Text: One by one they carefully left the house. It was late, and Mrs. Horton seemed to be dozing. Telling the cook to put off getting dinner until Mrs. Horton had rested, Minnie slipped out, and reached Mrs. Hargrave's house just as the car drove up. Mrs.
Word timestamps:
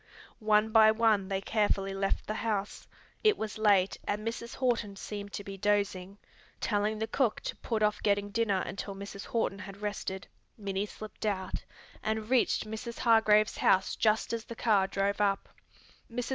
One 0.39 0.71
by 0.71 0.89
one 0.89 1.27
they 1.27 1.41
carefully 1.41 1.93
left 1.93 2.25
the 2.25 2.33
house. 2.33 2.87
It 3.23 3.37
was 3.37 3.59
late, 3.59 3.97
and 4.07 4.27
Mrs. 4.27 4.55
Horton 4.55 4.95
seemed 4.95 5.31
to 5.33 5.43
be 5.43 5.59
dozing. 5.59 6.17
Telling 6.59 6.97
the 6.97 7.05
cook 7.05 7.39
to 7.41 7.55
put 7.57 7.83
off 7.83 8.01
getting 8.01 8.31
dinner 8.31 8.63
until 8.65 8.95
Mrs. 8.95 9.25
Horton 9.25 9.59
had 9.59 9.83
rested, 9.83 10.25
Minnie 10.57 10.87
slipped 10.87 11.23
out, 11.27 11.63
and 12.01 12.31
reached 12.31 12.65
Mrs. 12.65 12.97
Hargrave's 12.97 13.57
house 13.57 13.95
just 13.95 14.33
as 14.33 14.45
the 14.45 14.55
car 14.55 14.87
drove 14.87 15.21
up. 15.21 15.49
Mrs. 16.11 16.29